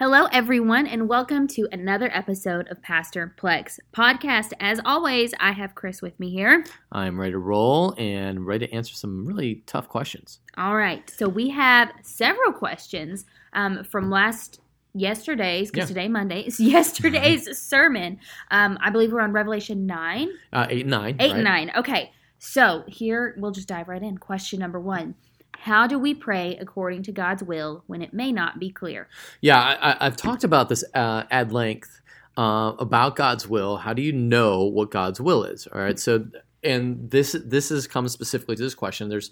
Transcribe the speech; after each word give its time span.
Hello, 0.00 0.24
everyone, 0.32 0.86
and 0.86 1.10
welcome 1.10 1.46
to 1.48 1.68
another 1.72 2.08
episode 2.14 2.66
of 2.68 2.80
Pastor 2.80 3.34
Plex 3.38 3.78
podcast. 3.92 4.52
As 4.58 4.80
always, 4.82 5.34
I 5.38 5.52
have 5.52 5.74
Chris 5.74 6.00
with 6.00 6.18
me 6.18 6.30
here. 6.30 6.64
I'm 6.90 7.20
ready 7.20 7.32
to 7.32 7.38
roll 7.38 7.94
and 7.98 8.46
ready 8.46 8.66
to 8.66 8.72
answer 8.72 8.94
some 8.94 9.26
really 9.26 9.62
tough 9.66 9.88
questions. 9.90 10.40
All 10.56 10.74
right, 10.74 11.08
so 11.10 11.28
we 11.28 11.50
have 11.50 11.92
several 12.02 12.50
questions 12.50 13.26
um, 13.52 13.84
from 13.84 14.08
last 14.10 14.60
yesterday's 14.94 15.70
because 15.70 15.90
Yeah. 15.90 15.94
today 15.94 16.08
Monday 16.08 16.40
is 16.46 16.58
yesterday's 16.60 17.58
sermon. 17.62 18.18
Um, 18.50 18.78
I 18.80 18.88
believe 18.88 19.12
we're 19.12 19.20
on 19.20 19.32
Revelation 19.32 19.84
nine, 19.84 20.30
Uh, 20.50 20.66
eight 20.70 20.80
and 20.82 20.90
nine. 20.90 21.16
eight 21.20 21.26
right? 21.28 21.34
and 21.34 21.44
nine. 21.44 21.72
Okay, 21.76 22.10
so 22.38 22.84
here 22.88 23.34
we'll 23.36 23.50
just 23.52 23.68
dive 23.68 23.86
right 23.88 24.02
in. 24.02 24.16
Question 24.16 24.60
number 24.60 24.80
one: 24.80 25.14
How 25.60 25.86
do 25.86 25.98
we 25.98 26.14
pray 26.14 26.56
according 26.56 27.02
to 27.04 27.12
God's 27.12 27.42
will 27.42 27.84
when 27.86 28.00
it 28.00 28.14
may 28.14 28.32
not 28.32 28.58
be 28.58 28.70
clear? 28.70 29.08
Yeah, 29.42 29.58
I, 29.58 30.06
I've 30.06 30.16
talked 30.16 30.42
about 30.42 30.70
this 30.70 30.82
uh, 30.94 31.24
at 31.30 31.52
length 31.52 32.00
uh, 32.38 32.72
about 32.78 33.14
God's 33.14 33.46
will. 33.46 33.76
How 33.76 33.92
do 33.92 34.00
you 34.00 34.12
know 34.12 34.64
what 34.64 34.90
God's 34.90 35.20
will 35.20 35.44
is? 35.44 35.66
All 35.66 35.80
right. 35.80 35.98
So, 35.98 36.26
and 36.64 37.10
this 37.10 37.36
this 37.44 37.70
is 37.70 37.86
comes 37.86 38.12
specifically 38.12 38.56
to 38.56 38.62
this 38.62 38.74
question. 38.74 39.10
There's 39.10 39.30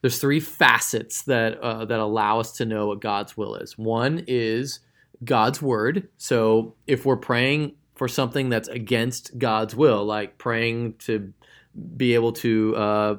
there's 0.00 0.18
three 0.18 0.40
facets 0.40 1.22
that 1.24 1.60
uh, 1.60 1.84
that 1.84 2.00
allow 2.00 2.40
us 2.40 2.52
to 2.52 2.64
know 2.64 2.86
what 2.86 3.00
God's 3.00 3.36
will 3.36 3.56
is. 3.56 3.76
One 3.76 4.24
is 4.26 4.80
God's 5.22 5.60
word. 5.60 6.08
So, 6.16 6.76
if 6.86 7.04
we're 7.04 7.16
praying 7.16 7.74
for 7.94 8.08
something 8.08 8.48
that's 8.48 8.68
against 8.68 9.36
God's 9.36 9.76
will, 9.76 10.02
like 10.04 10.38
praying 10.38 10.94
to 11.00 11.34
be 11.96 12.14
able 12.14 12.32
to 12.32 12.74
uh, 12.74 13.16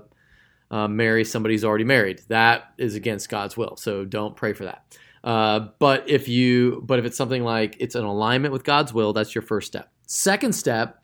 uh, 0.72 0.88
marry 0.88 1.26
somebody 1.26 1.56
who's 1.56 1.66
already 1.66 1.84
married. 1.84 2.22
That 2.28 2.74
is 2.78 2.96
against 2.96 3.30
God's 3.30 3.58
will. 3.58 3.76
So 3.78 4.06
don't 4.06 4.36
pray 4.36 4.54
for 4.54 4.66
that. 4.66 4.86
Uh, 5.24 5.68
but 5.80 6.08
if 6.10 6.28
you, 6.28 6.82
but 6.86 7.00
if 7.00 7.06
it's 7.06 7.18
something 7.18 7.44
like 7.44 7.76
it's 7.80 7.96
an 7.96 8.06
alignment 8.06 8.54
with 8.54 8.64
God's 8.64 8.94
will, 8.94 9.14
that's 9.14 9.36
your 9.36 9.42
first 9.42 9.68
step. 9.68 9.92
Second 10.08 10.54
step, 10.54 11.04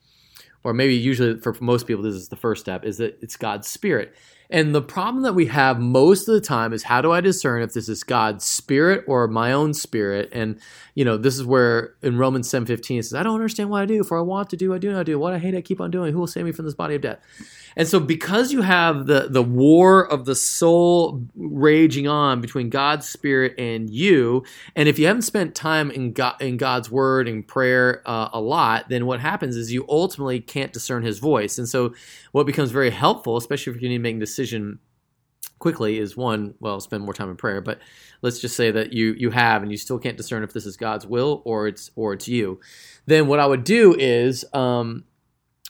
or 0.64 0.74
maybe 0.74 0.96
usually 0.96 1.40
for 1.40 1.56
most 1.60 1.86
people 1.86 2.04
this 2.04 2.16
is 2.16 2.30
the 2.30 2.36
first 2.36 2.62
step, 2.62 2.86
is 2.86 2.98
that 2.98 3.18
it's 3.22 3.36
God's 3.36 3.68
spirit. 3.68 4.16
And 4.50 4.76
the 4.76 4.82
problem 4.82 5.24
that 5.24 5.34
we 5.34 5.48
have 5.48 5.80
most 5.80 6.28
of 6.28 6.36
the 6.36 6.42
time 6.42 6.74
is 6.74 6.84
how 6.84 7.02
do 7.02 7.12
I 7.12 7.22
discern 7.22 7.62
if 7.62 7.74
this 7.74 7.90
is 7.90 8.04
God's 8.04 8.46
spirit 8.46 9.04
or 9.08 9.28
my 9.28 9.52
own 9.52 9.74
spirit? 9.74 10.30
And 10.32 10.60
you 10.94 11.04
know, 11.04 11.18
this 11.18 11.36
is 11.36 11.44
where 11.44 11.96
in 12.02 12.18
Romans 12.18 12.50
7:15 12.50 13.00
it 13.00 13.04
says, 13.04 13.14
I 13.14 13.24
don't 13.24 13.36
understand 13.36 13.70
what 13.70 13.82
I 13.82 13.86
do, 13.86 14.04
for 14.04 14.18
I 14.18 14.22
want 14.22 14.50
to 14.52 14.58
do, 14.58 14.74
I 14.74 14.78
do 14.78 14.92
not 14.92 15.06
do. 15.06 15.20
What 15.20 15.34
I 15.34 15.40
hate, 15.40 15.56
I 15.56 15.62
keep 15.62 15.82
on 15.82 15.92
doing. 15.92 16.14
Who 16.14 16.20
will 16.20 16.28
save 16.28 16.46
me 16.46 16.52
from 16.52 16.66
this 16.66 16.74
body 16.74 16.96
of 16.96 17.02
death? 17.02 17.20
And 17.78 17.88
so 17.88 18.00
because 18.00 18.54
you 18.54 18.62
have 18.62 19.06
the 19.06 19.28
the 19.30 19.44
war 19.44 20.10
of 20.10 20.26
the 20.26 20.36
soul 20.36 21.24
raging 21.36 22.08
on 22.08 22.40
between 22.40 22.70
God's 22.70 23.08
spirit 23.08 23.54
and 23.58 23.90
you, 23.90 24.44
and 24.76 24.88
if 24.88 24.98
you 24.98 25.08
haven't 25.08 25.24
spent 25.24 25.56
time 25.56 25.92
in 25.92 26.14
God 26.14 26.42
in 26.42 26.58
God's 26.58 26.90
word 26.90 27.28
and 27.28 27.46
prayer 27.46 28.02
uh, 28.06 28.30
a 28.32 28.40
lot, 28.40 28.88
then 28.90 29.06
what 29.06 29.20
happens 29.20 29.58
is 29.58 29.74
you 29.74 29.86
ultimately 29.90 30.40
can't 30.40 30.72
discern 30.72 31.04
his 31.04 31.20
voice. 31.20 31.58
And 31.58 31.68
so 31.68 31.94
what 32.32 32.46
becomes 32.46 32.72
very 32.72 32.92
helpful, 32.92 33.38
especially 33.38 33.74
if 33.74 33.82
you 33.82 33.90
need 33.90 33.98
to 33.98 34.02
make 34.02 34.16
a 34.16 34.20
decision 34.36 34.80
quickly 35.60 35.98
is 36.00 36.18
one 36.18 36.54
well 36.60 36.80
spend 36.82 37.04
more 37.04 37.14
time 37.14 37.30
in 37.30 37.38
prayer 37.38 37.62
but 37.62 37.80
let's 38.22 38.40
just 38.40 38.58
say 38.58 38.72
that 38.72 38.92
you 38.92 39.14
you 39.14 39.30
have 39.32 39.64
and 39.64 39.72
you 39.72 39.78
still 39.78 39.98
can't 39.98 40.18
discern 40.18 40.44
if 40.44 40.52
this 40.52 40.66
is 40.66 40.76
god's 40.76 41.08
will 41.08 41.42
or 41.46 41.68
it's 41.68 41.92
or 41.96 42.14
it's 42.14 42.28
you. 42.28 42.60
Then 43.06 43.28
what 43.28 43.40
i 43.40 43.46
would 43.46 43.64
do 43.64 43.96
is 43.98 44.44
um, 44.54 45.06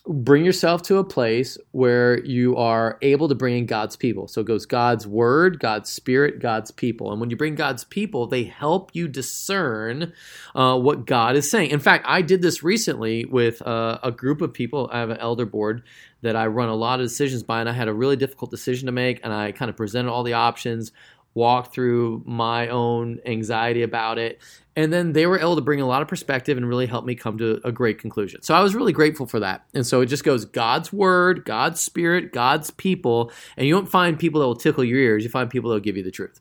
bring 0.07 0.45
yourself 0.45 0.81
to 0.83 0.97
a 0.97 1.03
place 1.03 1.57
where 1.71 2.23
you 2.23 2.55
are 2.57 2.97
able 3.01 3.27
to 3.27 3.35
bring 3.35 3.57
in 3.57 3.65
god's 3.65 3.95
people. 3.95 4.27
So 4.27 4.41
it 4.41 4.47
goes 4.47 4.65
god's 4.65 5.07
word 5.07 5.59
god's 5.59 5.89
spirit 5.89 6.39
god's 6.39 6.71
people. 6.71 7.11
And 7.11 7.19
when 7.19 7.29
you 7.29 7.37
bring 7.37 7.55
god's 7.55 7.83
people 7.83 8.27
they 8.27 8.43
help 8.43 8.91
you 8.93 9.07
discern 9.07 10.13
uh, 10.53 10.77
what 10.77 11.05
god 11.05 11.35
is 11.35 11.49
saying. 11.49 11.71
In 11.71 11.79
fact 11.79 12.05
i 12.07 12.21
did 12.21 12.41
this 12.41 12.63
recently 12.63 13.25
with 13.25 13.61
uh, 13.61 13.99
a 14.03 14.11
group 14.11 14.41
of 14.41 14.53
people. 14.53 14.89
I 14.91 14.99
have 14.99 15.09
an 15.09 15.17
elder 15.17 15.45
board 15.45 15.83
that 16.25 16.35
I 16.35 16.47
run 16.47 16.69
a 16.69 16.75
lot 16.75 16.99
of 16.99 17.05
decisions 17.05 17.43
by, 17.43 17.59
and 17.59 17.69
I 17.69 17.71
had 17.71 17.87
a 17.87 17.93
really 17.93 18.15
difficult 18.15 18.49
decision 18.49 18.87
to 18.87 18.91
make, 18.91 19.19
and 19.23 19.31
I 19.31 19.51
kind 19.51 19.69
of 19.69 19.77
presented 19.77 20.11
all 20.11 20.23
the 20.23 20.33
options, 20.33 20.91
walked 21.35 21.73
through 21.73 22.23
my 22.25 22.69
own 22.69 23.19
anxiety 23.25 23.83
about 23.83 24.17
it, 24.17 24.41
and 24.75 24.91
then 24.91 25.13
they 25.13 25.27
were 25.27 25.39
able 25.39 25.55
to 25.55 25.61
bring 25.61 25.79
a 25.79 25.85
lot 25.85 26.01
of 26.01 26.07
perspective 26.07 26.57
and 26.57 26.67
really 26.67 26.87
help 26.87 27.05
me 27.05 27.13
come 27.13 27.37
to 27.37 27.61
a 27.63 27.71
great 27.71 27.99
conclusion. 27.99 28.41
So 28.41 28.55
I 28.55 28.61
was 28.61 28.73
really 28.73 28.93
grateful 28.93 29.25
for 29.27 29.39
that. 29.41 29.65
And 29.73 29.85
so 29.85 30.01
it 30.01 30.07
just 30.07 30.23
goes 30.23 30.45
God's 30.45 30.91
word, 30.91 31.45
God's 31.45 31.81
spirit, 31.81 32.33
God's 32.33 32.71
people, 32.71 33.31
and 33.55 33.67
you 33.67 33.73
don't 33.73 33.89
find 33.89 34.17
people 34.17 34.41
that 34.41 34.47
will 34.47 34.55
tickle 34.55 34.83
your 34.83 34.99
ears. 34.99 35.23
You 35.23 35.29
find 35.29 35.49
people 35.49 35.69
that 35.69 35.75
will 35.75 35.81
give 35.81 35.97
you 35.97 36.03
the 36.03 36.11
truth. 36.11 36.39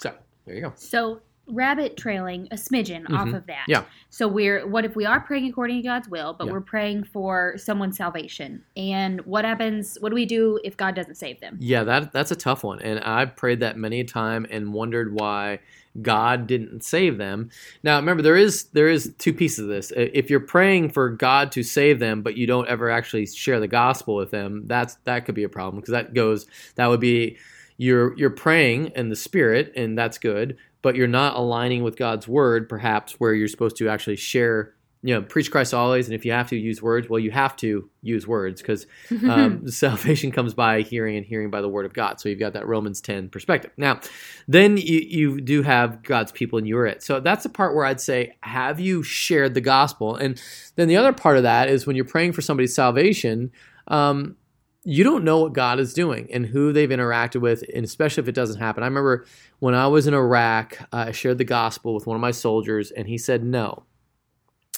So 0.00 0.14
there 0.46 0.54
you 0.54 0.62
go. 0.62 0.72
So 0.76 1.20
rabbit 1.46 1.96
trailing 1.96 2.48
a 2.50 2.54
smidgen 2.56 3.04
off 3.10 3.28
Mhm. 3.28 3.36
of 3.36 3.46
that. 3.46 3.64
Yeah. 3.68 3.84
So 4.10 4.26
we're 4.26 4.66
what 4.66 4.84
if 4.84 4.96
we 4.96 5.04
are 5.04 5.20
praying 5.20 5.46
according 5.48 5.82
to 5.82 5.88
God's 5.88 6.08
will, 6.08 6.34
but 6.38 6.46
Yeah. 6.46 6.52
we're 6.52 6.60
praying 6.60 7.04
for 7.04 7.54
someone's 7.56 7.96
salvation? 7.96 8.62
And 8.76 9.20
what 9.22 9.44
happens? 9.44 9.98
What 10.00 10.08
do 10.08 10.14
we 10.14 10.24
do 10.26 10.58
if 10.64 10.76
God 10.76 10.94
doesn't 10.94 11.16
save 11.16 11.40
them? 11.40 11.56
Yeah, 11.60 11.84
that 11.84 12.12
that's 12.12 12.30
a 12.30 12.36
tough 12.36 12.64
one, 12.64 12.80
and 12.80 13.00
I've 13.00 13.36
prayed 13.36 13.60
that 13.60 13.76
many 13.76 14.00
a 14.00 14.04
time 14.04 14.46
and 14.50 14.72
wondered 14.72 15.12
why 15.12 15.60
God 16.02 16.48
didn't 16.48 16.82
save 16.82 17.18
them. 17.18 17.50
Now, 17.84 17.96
remember, 17.96 18.22
there 18.22 18.36
is 18.36 18.64
there 18.72 18.88
is 18.88 19.14
two 19.18 19.32
pieces 19.32 19.60
of 19.60 19.68
this. 19.68 19.92
If 19.96 20.30
you're 20.30 20.40
praying 20.40 20.90
for 20.90 21.08
God 21.10 21.52
to 21.52 21.62
save 21.62 22.00
them, 22.00 22.22
but 22.22 22.36
you 22.36 22.46
don't 22.46 22.66
ever 22.68 22.90
actually 22.90 23.26
share 23.26 23.60
the 23.60 23.68
gospel 23.68 24.16
with 24.16 24.30
them, 24.30 24.62
that's 24.66 24.96
that 25.04 25.24
could 25.24 25.34
be 25.36 25.44
a 25.44 25.48
problem 25.48 25.80
because 25.80 25.92
that 25.92 26.14
goes 26.14 26.46
that 26.76 26.86
would 26.88 27.00
be 27.00 27.36
you're 27.76 28.16
you're 28.16 28.30
praying 28.30 28.86
in 28.96 29.08
the 29.08 29.16
spirit, 29.16 29.72
and 29.76 29.96
that's 29.98 30.18
good, 30.18 30.56
but 30.84 30.96
you're 30.96 31.06
not 31.08 31.34
aligning 31.34 31.82
with 31.82 31.96
God's 31.96 32.28
word, 32.28 32.68
perhaps 32.68 33.14
where 33.14 33.32
you're 33.32 33.48
supposed 33.48 33.76
to 33.78 33.88
actually 33.88 34.16
share. 34.16 34.74
You 35.02 35.14
know, 35.14 35.22
preach 35.22 35.50
Christ 35.50 35.74
always, 35.74 36.06
and 36.06 36.14
if 36.14 36.24
you 36.24 36.32
have 36.32 36.48
to 36.50 36.56
use 36.56 36.80
words, 36.80 37.08
well, 37.10 37.18
you 37.18 37.30
have 37.30 37.56
to 37.56 37.90
use 38.02 38.26
words 38.26 38.60
because 38.60 38.86
um, 39.28 39.66
salvation 39.70 40.30
comes 40.30 40.52
by 40.52 40.82
hearing 40.82 41.16
and 41.16 41.24
hearing 41.24 41.50
by 41.50 41.62
the 41.62 41.68
word 41.68 41.86
of 41.86 41.94
God. 41.94 42.20
So 42.20 42.28
you've 42.28 42.38
got 42.38 42.52
that 42.52 42.66
Romans 42.66 43.00
10 43.00 43.30
perspective. 43.30 43.70
Now, 43.78 44.00
then 44.46 44.76
you, 44.76 45.00
you 45.00 45.40
do 45.40 45.62
have 45.62 46.02
God's 46.02 46.32
people 46.32 46.58
and 46.58 46.68
you're 46.68 46.86
it. 46.86 47.02
So 47.02 47.18
that's 47.18 47.44
the 47.44 47.48
part 47.48 47.74
where 47.74 47.86
I'd 47.86 48.00
say, 48.00 48.36
have 48.40 48.78
you 48.78 49.02
shared 49.02 49.54
the 49.54 49.62
gospel? 49.62 50.16
And 50.16 50.40
then 50.76 50.88
the 50.88 50.96
other 50.96 51.14
part 51.14 51.38
of 51.38 51.44
that 51.44 51.68
is 51.70 51.86
when 51.86 51.96
you're 51.96 52.04
praying 52.04 52.32
for 52.32 52.42
somebody's 52.42 52.74
salvation, 52.74 53.52
um, 53.88 54.36
you 54.84 55.02
don't 55.02 55.24
know 55.24 55.40
what 55.40 55.54
God 55.54 55.80
is 55.80 55.94
doing 55.94 56.28
and 56.30 56.44
who 56.44 56.72
they've 56.72 56.88
interacted 56.88 57.40
with, 57.40 57.64
and 57.74 57.84
especially 57.84 58.22
if 58.22 58.28
it 58.28 58.34
doesn't 58.34 58.60
happen. 58.60 58.82
I 58.82 58.86
remember 58.86 59.24
when 59.58 59.74
I 59.74 59.86
was 59.86 60.06
in 60.06 60.12
Iraq, 60.12 60.78
uh, 60.92 61.06
I 61.08 61.12
shared 61.12 61.38
the 61.38 61.44
gospel 61.44 61.94
with 61.94 62.06
one 62.06 62.14
of 62.14 62.20
my 62.20 62.30
soldiers, 62.30 62.90
and 62.90 63.08
he 63.08 63.16
said 63.16 63.42
no. 63.42 63.84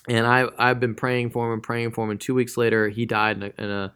And 0.09 0.25
I 0.25 0.49
I've 0.57 0.79
been 0.79 0.95
praying 0.95 1.31
for 1.31 1.47
him 1.47 1.55
and 1.55 1.63
praying 1.63 1.91
for 1.91 2.05
him, 2.05 2.11
and 2.11 2.21
two 2.21 2.35
weeks 2.35 2.57
later 2.57 2.89
he 2.89 3.05
died 3.05 3.37
in 3.37 3.43
a, 3.43 3.63
in 3.63 3.71
a 3.71 3.95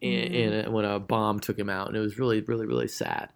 in, 0.00 0.10
mm-hmm. 0.10 0.34
in 0.34 0.66
a, 0.66 0.70
when 0.70 0.84
a 0.86 0.98
bomb 0.98 1.38
took 1.38 1.58
him 1.58 1.68
out, 1.68 1.88
and 1.88 1.96
it 1.96 2.00
was 2.00 2.18
really 2.18 2.40
really 2.40 2.64
really 2.64 2.88
sad. 2.88 3.28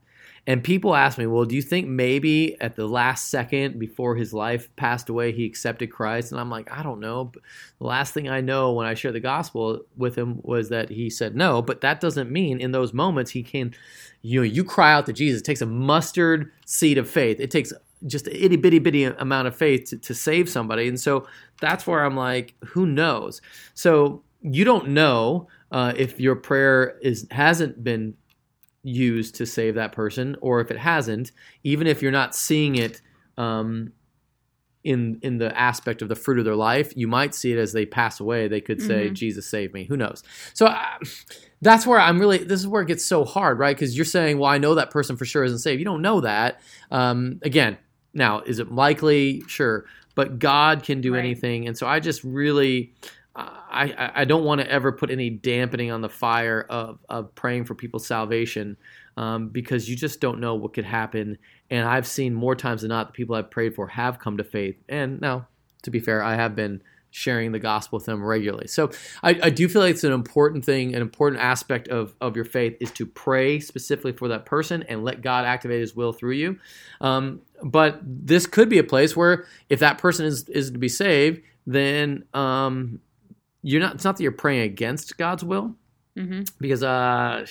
And 0.49 0.63
people 0.63 0.95
ask 0.95 1.19
me, 1.19 1.27
well, 1.27 1.45
do 1.45 1.57
you 1.57 1.63
think 1.63 1.89
maybe 1.89 2.61
at 2.61 2.77
the 2.77 2.87
last 2.87 3.29
second 3.31 3.81
before 3.81 4.15
his 4.15 4.33
life 4.33 4.75
passed 4.77 5.09
away, 5.09 5.33
he 5.33 5.45
accepted 5.45 5.91
Christ? 5.91 6.31
And 6.31 6.41
I'm 6.41 6.51
like, 6.51 6.71
I 6.71 6.85
don't 6.85 7.01
know. 7.01 7.25
But 7.25 7.43
the 7.79 7.87
last 7.87 8.15
thing 8.15 8.29
I 8.29 8.41
know 8.41 8.73
when 8.73 8.87
I 8.87 8.95
shared 8.95 9.17
the 9.17 9.21
gospel 9.21 9.83
with 9.97 10.17
him 10.17 10.39
was 10.43 10.69
that 10.69 10.89
he 10.89 11.11
said 11.11 11.35
no. 11.35 11.63
But 11.63 11.81
that 11.81 12.01
doesn't 12.01 12.31
mean 12.31 12.61
in 12.61 12.71
those 12.71 12.93
moments 12.93 13.33
he 13.33 13.43
can, 13.43 13.75
you 14.23 14.41
know, 14.41 14.45
you 14.45 14.63
cry 14.63 14.93
out 14.93 15.07
to 15.07 15.13
Jesus. 15.13 15.41
It 15.41 15.45
takes 15.45 15.63
a 15.63 15.67
mustard 15.67 16.53
seed 16.65 16.99
of 16.99 17.11
faith. 17.11 17.41
It 17.41 17.51
takes 17.51 17.73
just 18.07 18.29
an 18.29 18.37
itty 18.37 18.57
bitty 18.57 18.79
bitty 18.79 19.05
amount 19.05 19.49
of 19.49 19.57
faith 19.57 19.91
to, 19.91 19.99
to 19.99 20.15
save 20.15 20.49
somebody. 20.49 20.87
And 20.87 21.01
so 21.01 21.27
that's 21.61 21.89
where 21.89 22.05
I'm 22.05 22.17
like, 22.17 22.55
who 22.65 22.87
knows? 22.87 23.41
So 23.75 24.23
you 24.43 24.65
don't 24.65 24.91
know 24.91 25.49
uh, 25.73 25.93
if 25.97 26.21
your 26.21 26.37
prayer 26.37 26.99
is 27.03 27.27
hasn't 27.33 27.83
been 27.83 28.15
used 28.87 29.35
to 29.35 29.45
save 29.47 29.75
that 29.75 29.93
person, 29.93 30.37
or 30.41 30.61
if 30.61 30.71
it 30.71 30.79
hasn't, 30.79 31.33
even 31.65 31.87
if 31.87 32.01
you're 32.03 32.13
not 32.13 32.35
seeing 32.35 32.77
it 32.77 33.01
um, 33.37 33.93
in 34.85 35.19
in 35.23 35.39
the 35.39 35.57
aspect 35.59 36.01
of 36.03 36.09
the 36.09 36.15
fruit 36.15 36.39
of 36.39 36.45
their 36.45 36.55
life, 36.55 36.93
you 36.97 37.09
might 37.09 37.35
see 37.35 37.53
it 37.53 37.59
as 37.59 37.73
they 37.73 37.85
pass 37.85 38.21
away. 38.21 38.47
They 38.47 38.61
could 38.61 38.81
say, 38.81 39.11
Mhm. 39.11 39.15
"Jesus 39.15 39.47
saved 39.47 39.75
me." 39.75 39.85
Who 39.85 39.97
knows? 39.97 40.23
So 40.55 40.73
that's 41.61 41.85
where 41.87 41.99
I'm 41.99 42.21
really. 42.21 42.39
This 42.39 42.61
is 42.61 42.69
where 42.69 42.83
it 42.83 42.89
gets 42.89 43.05
so 43.05 43.25
hard, 43.25 43.59
right? 43.59 43.75
Because 43.75 43.97
you're 43.97 44.05
saying, 44.05 44.39
"Well, 44.39 44.49
I 44.51 44.59
know 44.59 44.77
that 44.77 44.91
person 44.93 45.17
for 45.17 45.25
sure 45.25 45.43
isn't 45.43 45.59
saved." 45.59 45.81
You 45.81 45.85
don't 45.85 46.03
know 46.03 46.21
that. 46.21 46.61
Um, 46.93 47.41
again, 47.43 47.79
now 48.15 48.41
is 48.43 48.61
it 48.61 48.71
likely? 48.71 49.43
Sure, 49.49 49.85
but 50.15 50.39
God 50.39 50.85
can 50.85 51.01
do 51.01 51.15
Right. 51.15 51.19
anything, 51.19 51.67
and 51.67 51.77
so 51.77 51.87
I 51.89 51.99
just 51.99 52.23
really. 52.23 52.93
I, 53.77 54.13
I- 54.15 54.25
don't 54.25 54.45
want 54.45 54.61
to 54.61 54.71
ever 54.71 54.93
put 54.93 55.11
any 55.11 55.31
dampening 55.31 55.91
on 55.91 56.01
the 56.01 56.09
fire 56.09 56.67
of, 56.69 56.99
of 57.09 57.35
praying 57.35 57.65
for 57.67 57.75
people's 57.75 58.07
salvation 58.07 58.77
um, 59.17 59.49
because 59.49 59.89
you 59.89 59.97
just 59.97 60.21
don't 60.21 60.41
know 60.41 60.55
what 60.55 60.75
could 60.75 60.85
happen. 60.85 61.39
And 61.71 61.87
I've 61.87 62.07
seen 62.07 62.35
more 62.35 62.55
times 62.55 62.83
than 62.83 62.89
not 62.89 63.09
the 63.09 63.13
people 63.13 63.35
I've 63.37 63.51
prayed 63.51 63.75
for 63.75 63.89
have 63.89 64.19
come 64.19 64.37
to 64.39 64.45
faith. 64.45 64.77
And 64.89 65.21
now, 65.21 65.49
to 65.83 65.91
be 65.91 66.01
fair, 66.01 66.23
I 66.23 66.35
have 66.35 66.55
been 66.57 66.83
sharing 67.11 67.51
the 67.53 67.59
gospel 67.59 67.97
with 67.99 68.05
them 68.05 68.23
regularly. 68.23 68.67
So 68.67 68.91
I, 69.23 69.39
I 69.45 69.51
do 69.51 69.69
feel 69.69 69.81
like 69.81 69.93
it's 69.93 70.05
an 70.05 70.13
important 70.13 70.67
thing, 70.67 70.95
an 70.95 71.01
important 71.01 71.41
aspect 71.41 71.89
of, 71.89 72.15
of 72.21 72.37
your 72.37 72.45
faith 72.45 72.77
is 72.79 72.91
to 72.93 73.07
pray 73.07 73.59
specifically 73.59 74.13
for 74.13 74.29
that 74.29 74.45
person 74.45 74.83
and 74.83 75.03
let 75.03 75.23
God 75.23 75.47
activate 75.47 75.81
his 75.81 75.97
will 75.97 76.13
through 76.13 76.33
you. 76.35 76.59
Um, 77.01 77.41
but 77.63 78.01
this 78.03 78.47
could 78.47 78.69
be 78.69 78.77
a 78.79 78.85
place 78.85 79.17
where 79.17 79.47
if 79.71 79.81
that 79.81 79.97
person 79.97 80.27
is, 80.27 80.47
is 80.51 80.71
to 80.73 80.79
be 80.79 80.89
saved, 80.91 81.41
then 81.67 82.25
um, 82.35 83.01
you're 83.67 83.81
not, 83.81 83.95
it's 83.97 84.05
not 84.05 84.17
that 84.17 84.23
you're 84.23 84.33
praying 84.33 84.63
against 84.63 85.19
God's 85.19 85.45
will 85.45 85.75
Mm-hmm. 86.17 86.45
because 86.59 86.83
uh, 86.83 87.45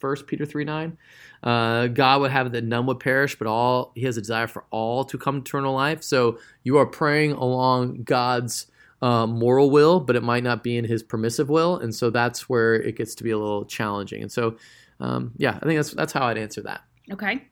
First 0.00 0.26
Peter 0.26 0.44
three 0.44 0.64
nine, 0.64 0.98
uh, 1.44 1.86
God 1.86 2.22
would 2.22 2.32
have 2.32 2.50
that 2.50 2.64
none 2.64 2.86
would 2.86 2.98
perish, 2.98 3.38
but 3.38 3.46
all 3.46 3.92
He 3.94 4.02
has 4.02 4.16
a 4.16 4.20
desire 4.20 4.48
for 4.48 4.64
all 4.70 5.04
to 5.04 5.16
come 5.16 5.42
to 5.42 5.48
eternal 5.48 5.74
life. 5.74 6.02
So 6.02 6.38
you 6.64 6.78
are 6.78 6.86
praying 6.86 7.32
along 7.32 8.02
God's 8.02 8.66
uh, 9.00 9.26
moral 9.28 9.70
will, 9.70 10.00
but 10.00 10.16
it 10.16 10.24
might 10.24 10.42
not 10.42 10.64
be 10.64 10.76
in 10.76 10.84
His 10.84 11.04
permissive 11.04 11.48
will, 11.48 11.76
and 11.76 11.94
so 11.94 12.10
that's 12.10 12.48
where 12.48 12.74
it 12.74 12.96
gets 12.96 13.14
to 13.14 13.22
be 13.22 13.30
a 13.30 13.38
little 13.38 13.64
challenging. 13.64 14.22
And 14.22 14.32
so, 14.32 14.56
um, 14.98 15.30
yeah, 15.36 15.58
I 15.62 15.66
think 15.66 15.78
that's 15.78 15.94
that's 15.94 16.12
how 16.12 16.26
I'd 16.26 16.38
answer 16.38 16.62
that. 16.62 16.80
Okay. 17.12 17.46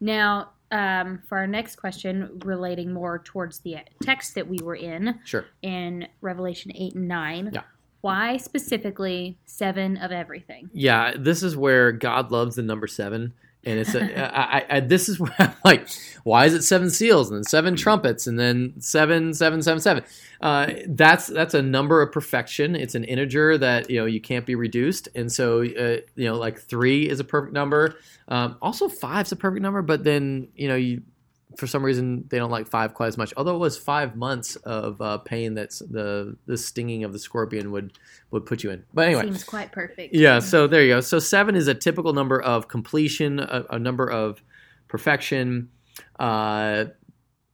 Now, 0.00 0.52
um, 0.70 1.20
for 1.28 1.38
our 1.38 1.46
next 1.46 1.76
question, 1.76 2.40
relating 2.44 2.92
more 2.92 3.18
towards 3.18 3.58
the 3.60 3.76
text 4.02 4.34
that 4.34 4.46
we 4.48 4.58
were 4.62 4.76
in 4.76 5.18
Sure. 5.24 5.44
in 5.62 6.06
Revelation 6.20 6.72
8 6.74 6.94
and 6.94 7.08
9, 7.08 7.50
Yeah. 7.52 7.62
why 8.00 8.36
specifically 8.36 9.38
seven 9.44 9.96
of 9.96 10.12
everything? 10.12 10.70
Yeah, 10.72 11.14
this 11.18 11.42
is 11.42 11.56
where 11.56 11.92
God 11.92 12.30
loves 12.30 12.56
the 12.56 12.62
number 12.62 12.86
seven, 12.86 13.32
and 13.64 13.78
it's 13.78 13.94
a, 13.94 14.18
I, 14.34 14.58
I, 14.58 14.66
I, 14.70 14.80
this 14.80 15.08
is 15.08 15.20
where 15.20 15.34
I'm 15.38 15.54
like, 15.64 15.88
why 16.24 16.46
is 16.46 16.54
it 16.54 16.62
seven 16.62 16.90
seals 16.90 17.30
and 17.30 17.38
then 17.38 17.44
seven 17.44 17.76
trumpets 17.76 18.26
and 18.26 18.38
then 18.38 18.74
seven, 18.78 19.34
seven, 19.34 19.62
seven, 19.62 19.80
seven? 19.80 20.04
Uh, 20.40 20.72
that's 20.88 21.26
that's 21.26 21.54
a 21.54 21.62
number 21.62 22.00
of 22.00 22.12
perfection. 22.12 22.74
It's 22.74 22.94
an 22.94 23.04
integer 23.04 23.58
that 23.58 23.90
you 23.90 24.00
know 24.00 24.06
you 24.06 24.20
can't 24.20 24.46
be 24.46 24.54
reduced, 24.54 25.08
and 25.14 25.30
so 25.30 25.60
uh, 25.60 26.00
you 26.16 26.26
know 26.26 26.36
like 26.36 26.58
three 26.58 27.08
is 27.08 27.20
a 27.20 27.24
perfect 27.24 27.52
number. 27.52 27.96
Um, 28.28 28.56
also, 28.62 28.88
is 28.88 29.32
a 29.32 29.36
perfect 29.36 29.62
number, 29.62 29.82
but 29.82 30.04
then 30.04 30.48
you 30.54 30.68
know 30.68 30.76
you 30.76 31.02
for 31.56 31.66
some 31.66 31.84
reason 31.84 32.24
they 32.28 32.38
don't 32.38 32.50
like 32.50 32.68
five 32.68 32.94
quite 32.94 33.08
as 33.08 33.16
much. 33.18 33.32
Although 33.36 33.56
it 33.56 33.58
was 33.58 33.76
five 33.76 34.16
months 34.16 34.56
of 34.56 35.00
uh, 35.00 35.18
pain 35.18 35.54
that's 35.54 35.80
the 35.80 36.36
the 36.46 36.56
stinging 36.56 37.04
of 37.04 37.12
the 37.12 37.18
scorpion 37.18 37.70
would 37.72 37.92
would 38.30 38.46
put 38.46 38.62
you 38.62 38.70
in. 38.70 38.84
But 38.94 39.06
anyway, 39.06 39.22
Seems 39.24 39.44
quite 39.44 39.72
perfect. 39.72 40.14
yeah, 40.14 40.38
so 40.38 40.66
there 40.66 40.82
you 40.82 40.94
go. 40.94 41.00
So 41.00 41.18
seven 41.18 41.56
is 41.56 41.68
a 41.68 41.74
typical 41.74 42.12
number 42.12 42.40
of 42.40 42.68
completion, 42.68 43.40
a, 43.40 43.64
a 43.70 43.78
number 43.78 44.08
of 44.10 44.42
perfection. 44.88 45.70
Uh, 46.18 46.86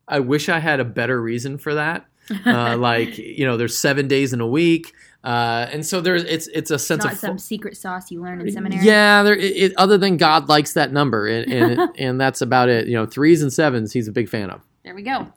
I 0.08 0.20
wish 0.20 0.48
I 0.48 0.58
had 0.58 0.80
a 0.80 0.84
better 0.84 1.20
reason 1.20 1.58
for 1.58 1.74
that. 1.74 2.06
Uh, 2.44 2.76
like 2.76 3.18
you 3.18 3.46
know, 3.46 3.56
there's 3.56 3.78
seven 3.78 4.08
days 4.08 4.32
in 4.32 4.40
a 4.40 4.46
week, 4.46 4.92
uh, 5.26 5.68
and 5.72 5.84
so 5.84 6.00
there's 6.00 6.22
it's 6.22 6.46
it's 6.48 6.70
a 6.70 6.78
sense 6.78 7.02
Not 7.02 7.14
of 7.14 7.18
some 7.18 7.36
secret 7.36 7.76
sauce 7.76 8.12
you 8.12 8.22
learn 8.22 8.40
in 8.40 8.48
seminary. 8.52 8.86
yeah. 8.86 9.24
There, 9.24 9.34
it, 9.34 9.56
it, 9.56 9.72
other 9.76 9.98
than 9.98 10.18
God 10.18 10.48
likes 10.48 10.74
that 10.74 10.92
number, 10.92 11.26
and 11.26 11.52
and, 11.52 11.90
and 11.98 12.20
that's 12.20 12.40
about 12.40 12.68
it. 12.68 12.86
You 12.86 12.94
know, 12.94 13.06
threes 13.06 13.42
and 13.42 13.52
sevens, 13.52 13.92
he's 13.92 14.06
a 14.06 14.12
big 14.12 14.28
fan 14.28 14.50
of. 14.50 14.62
There 14.84 14.94
we 14.94 15.02
go. 15.02 15.32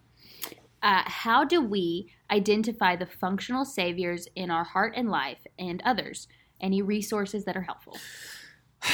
Uh, 0.84 1.02
how 1.06 1.44
do 1.44 1.60
we 1.60 2.14
identify 2.30 2.96
the 2.96 3.08
functional 3.08 3.66
saviors 3.66 4.28
in 4.36 4.52
our 4.52 4.64
heart 4.64 4.94
and 4.96 5.10
life 5.10 5.40
and 5.58 5.82
others? 5.84 6.28
Any 6.62 6.84
resources 6.84 7.46
that 7.46 7.58
are 7.58 7.64
helpful? 7.64 7.98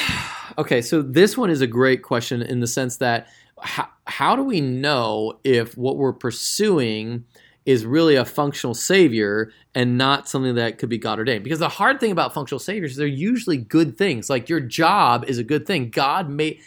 Okay, 0.59 0.83
so 0.83 1.01
this 1.01 1.35
one 1.35 1.49
is 1.49 1.61
a 1.61 1.67
great 1.67 2.03
question 2.03 2.43
in 2.43 2.59
the 2.59 2.67
sense 2.67 2.97
that 2.97 3.27
how, 3.59 3.89
how 4.05 4.35
do 4.35 4.43
we 4.43 4.61
know 4.61 5.39
if 5.43 5.75
what 5.75 5.97
we're 5.97 6.13
pursuing 6.13 7.25
is 7.65 7.85
really 7.85 8.15
a 8.15 8.25
functional 8.25 8.75
savior 8.75 9.51
and 9.73 9.97
not 9.97 10.29
something 10.29 10.55
that 10.55 10.77
could 10.77 10.89
be 10.89 10.97
God 10.97 11.17
ordained? 11.17 11.43
Because 11.43 11.59
the 11.59 11.69
hard 11.69 11.99
thing 11.99 12.11
about 12.11 12.33
functional 12.33 12.59
saviors 12.59 12.91
is 12.91 12.97
they're 12.97 13.07
usually 13.07 13.57
good 13.57 13.97
things. 13.97 14.29
Like 14.29 14.49
your 14.49 14.59
job 14.59 15.25
is 15.27 15.39
a 15.39 15.43
good 15.43 15.65
thing. 15.65 15.89
God 15.89 16.29
made 16.29 16.59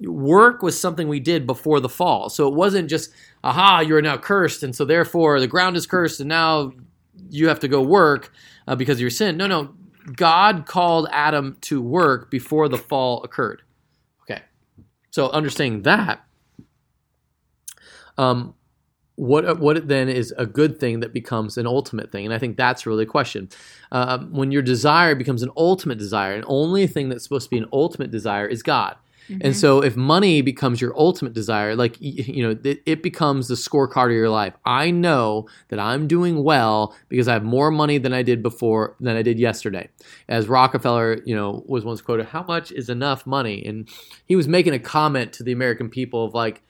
work 0.00 0.62
was 0.62 0.78
something 0.78 1.08
we 1.08 1.20
did 1.20 1.46
before 1.46 1.80
the 1.80 1.88
fall. 1.88 2.28
So 2.28 2.48
it 2.48 2.54
wasn't 2.54 2.90
just, 2.90 3.10
aha, 3.44 3.80
you're 3.80 4.02
now 4.02 4.16
cursed, 4.16 4.62
and 4.62 4.74
so 4.74 4.84
therefore 4.84 5.40
the 5.40 5.46
ground 5.46 5.76
is 5.76 5.86
cursed, 5.86 6.20
and 6.20 6.28
now 6.28 6.72
you 7.28 7.48
have 7.48 7.60
to 7.60 7.68
go 7.68 7.80
work 7.82 8.32
uh, 8.66 8.74
because 8.74 8.96
of 8.96 9.02
your 9.02 9.10
sin. 9.10 9.36
No, 9.36 9.46
no. 9.46 9.74
God 10.16 10.66
called 10.66 11.08
Adam 11.12 11.56
to 11.62 11.80
work 11.80 12.30
before 12.30 12.68
the 12.68 12.78
fall 12.78 13.22
occurred. 13.22 13.62
Okay. 14.22 14.42
So 15.10 15.28
understanding 15.30 15.82
that, 15.82 16.24
um, 18.18 18.54
what 19.20 19.60
what 19.60 19.86
then 19.86 20.08
is 20.08 20.32
a 20.38 20.46
good 20.46 20.80
thing 20.80 21.00
that 21.00 21.12
becomes 21.12 21.58
an 21.58 21.66
ultimate 21.66 22.10
thing? 22.10 22.24
And 22.24 22.32
I 22.32 22.38
think 22.38 22.56
that's 22.56 22.86
really 22.86 23.04
the 23.04 23.10
question. 23.10 23.50
Um, 23.92 24.32
when 24.32 24.50
your 24.50 24.62
desire 24.62 25.14
becomes 25.14 25.42
an 25.42 25.50
ultimate 25.56 25.98
desire, 25.98 26.34
and 26.34 26.44
only 26.48 26.86
thing 26.86 27.10
that's 27.10 27.24
supposed 27.24 27.44
to 27.44 27.50
be 27.50 27.58
an 27.58 27.66
ultimate 27.70 28.10
desire 28.10 28.46
is 28.46 28.62
God. 28.62 28.96
And 29.42 29.54
so, 29.54 29.80
if 29.80 29.94
money 29.94 30.42
becomes 30.42 30.80
your 30.80 30.92
ultimate 30.98 31.34
desire, 31.34 31.76
like 31.76 31.96
you 32.00 32.42
know, 32.42 32.58
it, 32.64 32.82
it 32.84 33.02
becomes 33.02 33.46
the 33.46 33.54
scorecard 33.54 34.06
of 34.06 34.12
your 34.12 34.28
life. 34.28 34.54
I 34.64 34.90
know 34.90 35.46
that 35.68 35.78
I'm 35.78 36.08
doing 36.08 36.42
well 36.42 36.96
because 37.08 37.28
I 37.28 37.34
have 37.34 37.44
more 37.44 37.70
money 37.70 37.98
than 37.98 38.12
I 38.12 38.22
did 38.22 38.42
before 38.42 38.96
than 38.98 39.16
I 39.16 39.22
did 39.22 39.38
yesterday. 39.38 39.88
As 40.28 40.48
Rockefeller, 40.48 41.20
you 41.24 41.36
know, 41.36 41.62
was 41.66 41.84
once 41.84 42.00
quoted, 42.00 42.26
"How 42.26 42.42
much 42.42 42.72
is 42.72 42.88
enough 42.88 43.24
money?" 43.24 43.64
And 43.64 43.88
he 44.24 44.34
was 44.34 44.48
making 44.48 44.74
a 44.74 44.80
comment 44.80 45.32
to 45.34 45.44
the 45.44 45.52
American 45.52 45.90
people 45.90 46.24
of 46.24 46.34
like, 46.34 46.62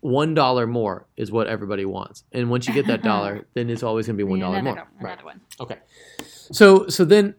one 0.00 0.34
dollar 0.34 0.66
more 0.66 1.06
is 1.16 1.30
what 1.32 1.46
everybody 1.46 1.84
wants, 1.84 2.24
and 2.32 2.50
once 2.50 2.68
you 2.68 2.74
get 2.74 2.86
that 2.86 3.02
dollar, 3.02 3.46
then 3.54 3.70
it's 3.70 3.82
always 3.82 4.06
going 4.06 4.16
to 4.16 4.24
be 4.24 4.28
one 4.28 4.40
dollar 4.40 4.62
more. 4.62 4.88
Right. 5.00 5.24
one. 5.24 5.40
Okay. 5.60 5.78
So 6.52 6.88
so 6.88 7.04
then 7.04 7.34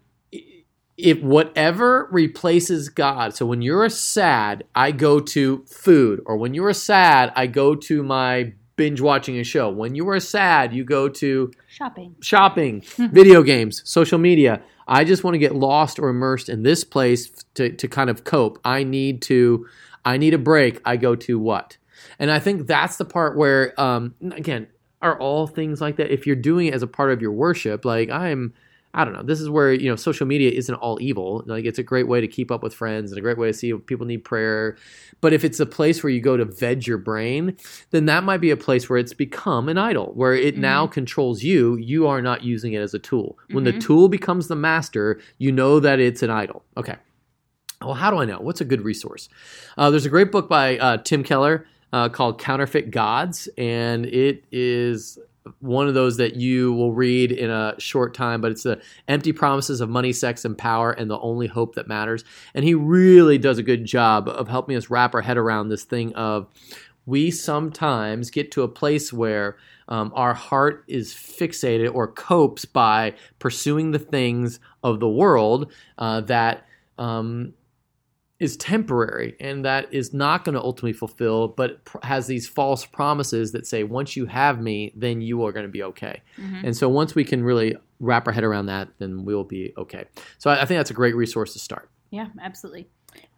if 0.97 1.21
whatever 1.21 2.07
replaces 2.11 2.89
God, 2.89 3.35
so 3.35 3.45
when 3.45 3.61
you're 3.61 3.89
sad, 3.89 4.63
I 4.75 4.91
go 4.91 5.19
to 5.19 5.65
food, 5.65 6.21
or 6.25 6.37
when 6.37 6.53
you're 6.53 6.73
sad, 6.73 7.31
I 7.35 7.47
go 7.47 7.75
to 7.75 8.03
my 8.03 8.53
binge 8.75 9.01
watching 9.01 9.37
a 9.37 9.43
show. 9.43 9.69
When 9.69 9.95
you 9.95 10.07
are 10.09 10.19
sad, 10.19 10.73
you 10.73 10.83
go 10.83 11.07
to 11.09 11.51
Shopping. 11.67 12.15
shopping, 12.21 12.81
video 12.97 13.43
games, 13.43 13.81
social 13.85 14.17
media. 14.17 14.61
I 14.87 15.03
just 15.03 15.23
want 15.23 15.35
to 15.35 15.39
get 15.39 15.55
lost 15.55 15.99
or 15.99 16.09
immersed 16.09 16.49
in 16.49 16.63
this 16.63 16.83
place 16.83 17.31
to, 17.55 17.71
to 17.71 17.87
kind 17.87 18.09
of 18.09 18.23
cope. 18.23 18.59
I 18.65 18.83
need 18.83 19.21
to 19.23 19.67
I 20.05 20.17
need 20.17 20.33
a 20.33 20.37
break. 20.37 20.81
I 20.83 20.97
go 20.97 21.15
to 21.15 21.39
what? 21.39 21.77
And 22.19 22.31
I 22.31 22.39
think 22.39 22.67
that's 22.67 22.97
the 22.97 23.05
part 23.05 23.37
where 23.37 23.79
um 23.79 24.13
again, 24.31 24.67
are 25.01 25.17
all 25.19 25.47
things 25.47 25.81
like 25.81 25.97
that 25.97 26.11
if 26.13 26.25
you're 26.25 26.35
doing 26.35 26.67
it 26.67 26.73
as 26.73 26.81
a 26.83 26.87
part 26.87 27.11
of 27.11 27.21
your 27.21 27.31
worship, 27.31 27.85
like 27.85 28.09
I'm 28.09 28.53
I 28.95 29.03
don't 29.05 29.15
know. 29.15 29.23
This 29.23 29.41
is 29.41 29.49
where 29.49 29.73
you 29.73 29.89
know 29.89 29.95
social 29.95 30.27
media 30.27 30.51
isn't 30.51 30.75
all 30.75 31.01
evil. 31.01 31.43
Like 31.47 31.65
it's 31.65 31.79
a 31.79 31.83
great 31.83 32.07
way 32.07 32.21
to 32.21 32.27
keep 32.27 32.51
up 32.51 32.61
with 32.61 32.75
friends 32.75 33.11
and 33.11 33.17
a 33.17 33.21
great 33.21 33.39
way 33.39 33.47
to 33.47 33.53
see 33.53 33.71
if 33.71 33.83
people 33.87 34.05
need 34.05 34.23
prayer. 34.23 34.77
But 35.19 35.33
if 35.33 35.43
it's 35.43 35.59
a 35.59 35.65
place 35.65 36.03
where 36.03 36.11
you 36.11 36.21
go 36.21 36.37
to 36.37 36.45
veg 36.45 36.85
your 36.85 36.99
brain, 36.99 37.57
then 37.89 38.05
that 38.05 38.23
might 38.23 38.37
be 38.37 38.51
a 38.51 38.57
place 38.57 38.89
where 38.89 38.99
it's 38.99 39.13
become 39.13 39.67
an 39.67 39.79
idol, 39.79 40.11
where 40.13 40.35
it 40.35 40.57
now 40.59 40.85
controls 40.85 41.41
you. 41.41 41.75
You 41.77 42.05
are 42.05 42.21
not 42.21 42.43
using 42.43 42.73
it 42.73 42.81
as 42.81 42.93
a 42.93 42.99
tool. 42.99 43.39
When 43.51 43.63
the 43.63 43.73
Mhm. 43.73 43.81
tool 43.81 44.09
becomes 44.09 44.47
the 44.47 44.55
master, 44.55 45.19
you 45.39 45.51
know 45.51 45.79
that 45.79 45.99
it's 45.99 46.21
an 46.21 46.29
idol. 46.29 46.63
Okay. 46.77 46.95
Well, 47.81 47.95
how 47.95 48.11
do 48.11 48.17
I 48.17 48.25
know? 48.25 48.37
What's 48.39 48.61
a 48.61 48.65
good 48.65 48.83
resource? 48.83 49.27
Uh, 49.75 49.89
there's 49.89 50.05
a 50.05 50.09
great 50.09 50.31
book 50.31 50.47
by 50.47 50.77
uh, 50.77 50.97
Tim 50.97 51.23
Keller 51.23 51.65
uh, 51.93 52.09
called 52.09 52.39
Counterfeit 52.39 52.91
Gods, 52.91 53.47
and 53.57 54.05
it 54.07 54.43
is 54.51 55.19
one 55.59 55.87
of 55.87 55.93
those 55.93 56.17
that 56.17 56.35
you 56.35 56.73
will 56.73 56.91
read 56.91 57.31
in 57.31 57.49
a 57.49 57.75
short 57.77 58.13
time, 58.13 58.41
but 58.41 58.51
it's 58.51 58.63
the 58.63 58.81
empty 59.07 59.31
promises 59.31 59.79
of 59.79 59.89
money, 59.89 60.11
sex, 60.11 60.43
and 60.43 60.57
power, 60.57 60.91
and 60.91 61.09
the 61.09 61.19
only 61.19 61.47
hope 61.47 61.75
that 61.75 61.87
matters. 61.87 62.23
And 62.55 62.65
he 62.65 62.73
really 62.73 63.37
does 63.37 63.59
a 63.59 63.63
good 63.63 63.85
job 63.85 64.27
of 64.27 64.47
helping 64.47 64.75
us 64.75 64.89
wrap 64.89 65.13
our 65.13 65.21
head 65.21 65.37
around 65.37 65.69
this 65.69 65.83
thing 65.83 66.13
of 66.15 66.47
we 67.05 67.29
sometimes 67.29 68.31
get 68.31 68.51
to 68.53 68.63
a 68.63 68.67
place 68.67 69.13
where 69.13 69.57
um, 69.89 70.11
our 70.15 70.33
heart 70.33 70.85
is 70.87 71.13
fixated 71.13 71.93
or 71.93 72.07
copes 72.07 72.65
by 72.65 73.13
pursuing 73.39 73.91
the 73.91 73.99
things 73.99 74.59
of 74.83 74.99
the 74.99 75.09
world 75.09 75.71
uh, 75.97 76.21
that 76.21 76.65
um, 76.97 77.53
is 78.39 78.57
temporary 78.57 79.35
and 79.39 79.63
that 79.63 79.93
is 79.93 80.13
not 80.13 80.43
going 80.43 80.53
to 80.53 80.61
ultimately 80.61 80.93
fulfill, 80.93 81.47
but 81.47 81.83
pr- 81.85 81.99
has 82.03 82.27
these 82.27 82.47
false 82.47 82.85
promises 82.85 83.51
that 83.51 83.65
say, 83.65 83.83
once 83.83 84.15
you 84.15 84.25
have 84.25 84.59
me, 84.59 84.91
then 84.95 85.21
you 85.21 85.45
are 85.45 85.51
going 85.51 85.65
to 85.65 85.71
be 85.71 85.83
okay. 85.83 86.21
Mhm. 86.37 86.63
And 86.65 86.75
so 86.75 86.89
once 86.89 87.15
we 87.15 87.23
can 87.23 87.43
really 87.43 87.75
wrap 87.99 88.27
our 88.27 88.33
head 88.33 88.43
around 88.43 88.65
that, 88.65 88.89
then 88.97 89.23
we'll 89.23 89.43
be 89.43 89.73
okay. 89.77 90.05
So 90.39 90.49
I, 90.49 90.63
I 90.63 90.65
think 90.65 90.79
that's 90.79 90.91
a 90.91 90.95
great 90.95 91.15
resource 91.15 91.53
to 91.53 91.59
start. 91.59 91.89
Yeah, 92.09 92.27
absolutely. 92.41 92.87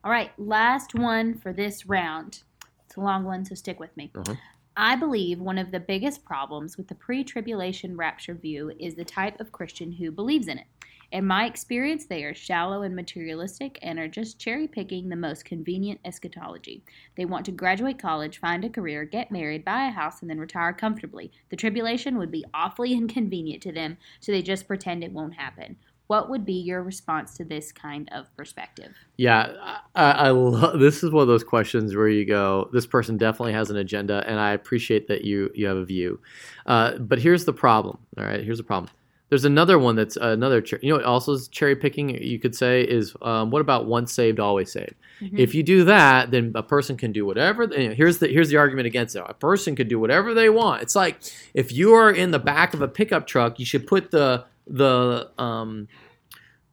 All 0.03 0.11
right, 0.11 0.31
last 0.37 0.95
one 0.95 1.37
for 1.37 1.53
this 1.53 1.85
round. 1.85 2.43
It's 2.85 2.95
a 2.95 3.01
long 3.01 3.25
one, 3.25 3.45
so 3.45 3.55
stick 3.55 3.79
with 3.79 3.95
me. 3.97 4.11
Uh-huh. 4.15 4.35
I 4.77 4.95
believe 4.95 5.39
one 5.39 5.57
of 5.57 5.71
the 5.71 5.79
biggest 5.79 6.25
problems 6.25 6.77
with 6.77 6.87
the 6.87 6.95
pre 6.95 7.23
tribulation 7.23 7.95
rapture 7.95 8.33
view 8.33 8.71
is 8.79 8.95
the 8.95 9.05
type 9.05 9.39
of 9.39 9.51
Christian 9.51 9.93
who 9.93 10.11
believes 10.11 10.47
in 10.47 10.57
it. 10.57 10.67
In 11.15 11.25
my 11.25 11.45
experience, 11.45 12.07
they 12.07 12.25
are 12.25 12.35
shallow 12.35 12.81
and 12.81 12.93
materialistic 12.93 13.79
and 13.81 13.97
are 13.97 14.07
just 14.09 14.37
cherry 14.37 14.67
picking 14.67 15.07
the 15.07 15.15
most 15.15 15.45
convenient 15.45 16.01
eschatology. 16.03 16.83
They 17.15 17.23
want 17.23 17.45
to 17.45 17.53
graduate 17.53 17.97
college, 17.97 18.41
find 18.41 18.65
a 18.65 18.69
career, 18.69 19.05
get 19.05 19.31
married, 19.31 19.63
buy 19.63 19.87
a 19.87 19.91
house, 19.91 20.19
and 20.19 20.29
then 20.29 20.41
retire 20.41 20.73
comfortably. 20.73 21.31
The 21.51 21.55
tribulation 21.55 22.17
would 22.17 22.31
be 22.31 22.43
awfully 22.53 22.91
inconvenient 23.01 23.63
to 23.63 23.71
them, 23.71 23.95
so 24.19 24.33
they 24.33 24.41
just 24.41 24.67
pretend 24.67 25.05
it 25.05 25.13
won't 25.13 25.35
happen. 25.35 25.77
What 26.07 26.29
would 26.29 26.45
be 26.45 26.55
your 26.55 26.83
response 26.83 27.37
to 27.37 27.45
this 27.45 27.71
kind 27.71 28.09
of 28.11 28.27
perspective? 28.35 28.91
Yeah, 29.15 29.79
I, 29.95 30.11
I 30.11 30.29
love 30.31 30.79
this 30.81 31.01
is 31.01 31.11
one 31.11 31.21
of 31.21 31.29
those 31.29 31.45
questions 31.45 31.95
where 31.95 32.09
you 32.09 32.25
go, 32.25 32.69
this 32.73 32.85
person 32.85 33.15
definitely 33.15 33.53
has 33.53 33.69
an 33.69 33.77
agenda, 33.77 34.21
and 34.27 34.37
I 34.37 34.51
appreciate 34.51 35.07
that 35.07 35.23
you 35.23 35.49
you 35.55 35.67
have 35.67 35.77
a 35.77 35.85
view. 35.85 36.19
Uh, 36.65 36.97
but 36.97 37.19
here's 37.19 37.45
the 37.45 37.53
problem. 37.53 37.99
All 38.17 38.25
right, 38.25 38.43
here's 38.43 38.57
the 38.57 38.65
problem. 38.65 38.91
There's 39.29 39.45
another 39.45 39.79
one 39.79 39.95
that's 39.95 40.17
another. 40.17 40.63
You 40.81 40.89
know, 40.89 40.95
what 40.97 41.05
also 41.05 41.33
is 41.33 41.47
cherry 41.47 41.75
picking. 41.75 42.09
You 42.09 42.39
could 42.39 42.55
say 42.55 42.83
is 42.83 43.15
um, 43.23 43.49
what 43.49 43.61
about 43.61 43.87
once 43.87 44.13
saved, 44.13 44.39
always 44.39 44.71
saved? 44.71 44.93
Mm-hmm. 45.19 45.37
If 45.37 45.55
you 45.55 45.63
do 45.63 45.83
that, 45.85 46.29
then 46.29 46.51
a 46.53 46.61
person 46.61 46.95
can 46.95 47.11
do 47.11 47.25
whatever. 47.25 47.63
You 47.63 47.89
know, 47.89 47.95
here's 47.95 48.19
the 48.19 48.27
here's 48.27 48.49
the 48.49 48.57
argument 48.57 48.85
against 48.85 49.15
it. 49.15 49.23
A 49.25 49.33
person 49.33 49.75
could 49.75 49.87
do 49.87 49.99
whatever 49.99 50.33
they 50.33 50.49
want. 50.49 50.83
It's 50.83 50.95
like 50.95 51.19
if 51.55 51.71
you 51.71 51.93
are 51.93 52.11
in 52.11 52.31
the 52.31 52.39
back 52.39 52.73
of 52.73 52.81
a 52.81 52.87
pickup 52.87 53.25
truck, 53.25 53.59
you 53.59 53.65
should 53.65 53.87
put 53.87 54.11
the 54.11 54.45
the 54.67 55.31
um, 55.39 55.87